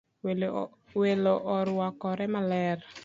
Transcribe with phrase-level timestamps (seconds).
[1.01, 2.77] Welo orwakore maler